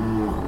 [0.00, 0.39] Yeah.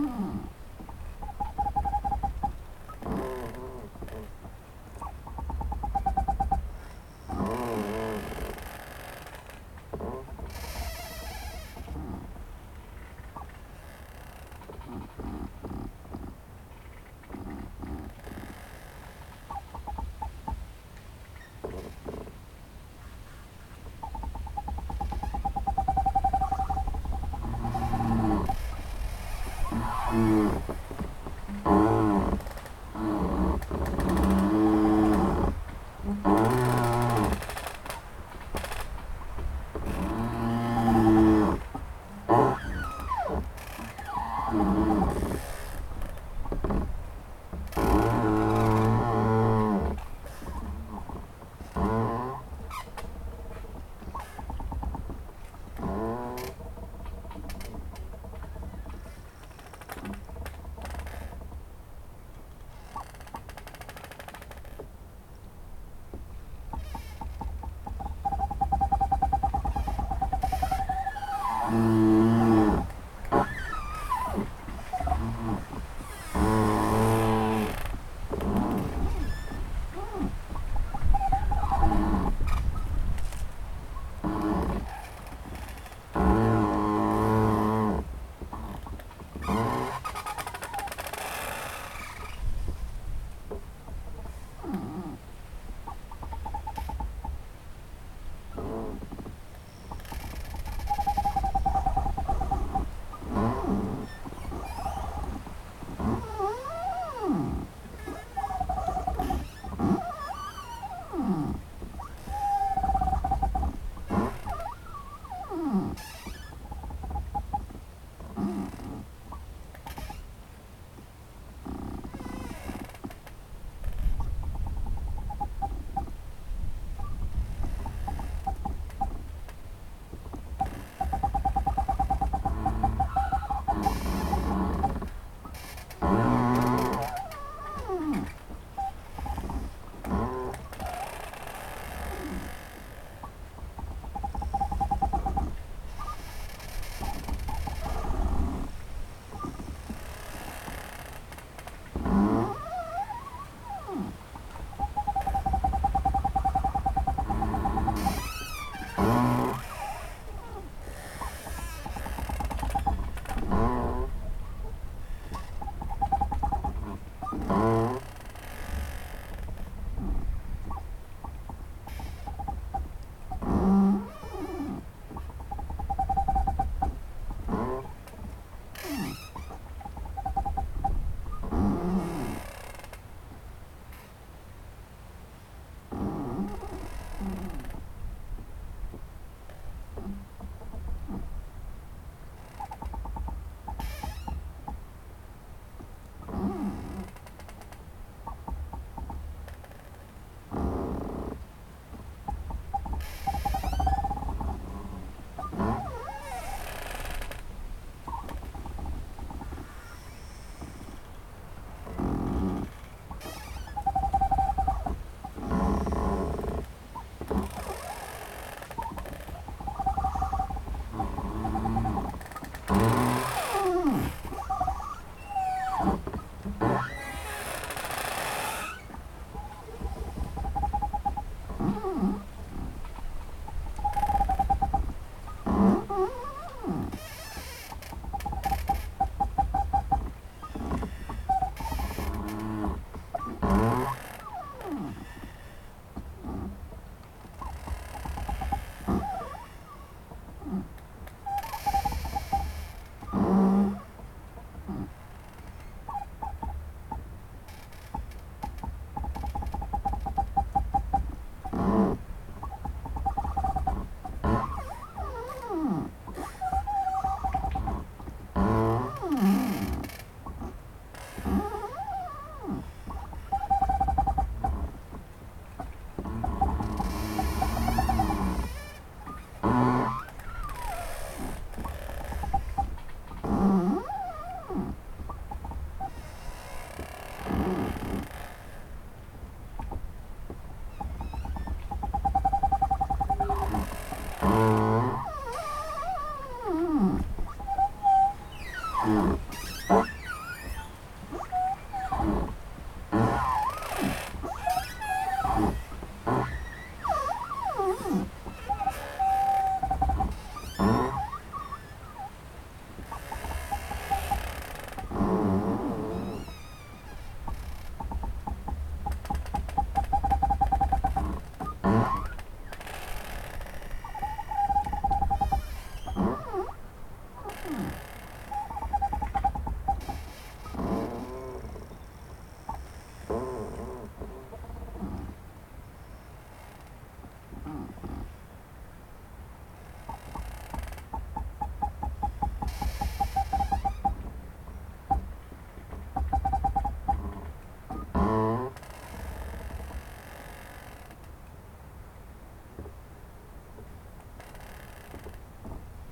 [0.00, 0.59] 嗯。